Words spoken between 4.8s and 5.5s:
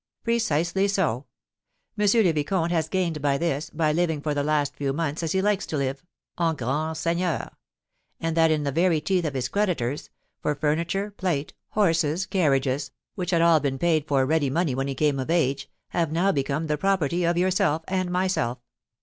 months as he